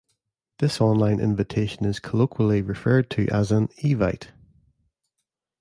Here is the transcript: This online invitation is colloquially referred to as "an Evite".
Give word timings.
This 0.57 0.81
online 0.81 1.19
invitation 1.19 1.85
is 1.85 1.99
colloquially 1.99 2.63
referred 2.63 3.11
to 3.11 3.27
as 3.27 3.51
"an 3.51 3.67
Evite". 3.83 4.29